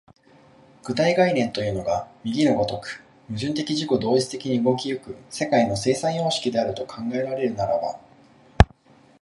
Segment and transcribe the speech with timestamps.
[0.83, 7.99] 具体概念というのが右の如く矛盾的自己同一的に動き行く世界の生産様式と考えられるならば、